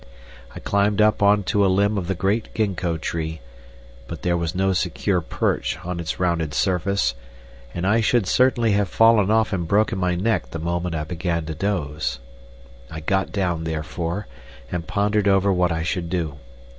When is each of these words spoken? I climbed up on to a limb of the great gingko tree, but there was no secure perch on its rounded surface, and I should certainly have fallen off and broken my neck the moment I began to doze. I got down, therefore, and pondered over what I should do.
I 0.55 0.59
climbed 0.59 0.99
up 0.99 1.21
on 1.21 1.43
to 1.43 1.63
a 1.63 1.67
limb 1.69 1.95
of 1.95 2.07
the 2.07 2.15
great 2.15 2.51
gingko 2.55 2.97
tree, 2.99 3.39
but 4.07 4.23
there 4.23 4.35
was 4.35 4.55
no 4.55 4.73
secure 4.73 5.21
perch 5.21 5.77
on 5.85 5.99
its 5.99 6.19
rounded 6.19 6.55
surface, 6.55 7.13
and 7.71 7.85
I 7.85 8.01
should 8.01 8.25
certainly 8.25 8.71
have 8.71 8.89
fallen 8.89 9.29
off 9.29 9.53
and 9.53 9.67
broken 9.67 9.99
my 9.99 10.15
neck 10.15 10.49
the 10.49 10.57
moment 10.57 10.95
I 10.95 11.03
began 11.03 11.45
to 11.45 11.53
doze. 11.53 12.17
I 12.89 13.01
got 13.01 13.31
down, 13.31 13.63
therefore, 13.63 14.25
and 14.71 14.87
pondered 14.87 15.27
over 15.27 15.53
what 15.53 15.71
I 15.71 15.83
should 15.83 16.09
do. 16.09 16.39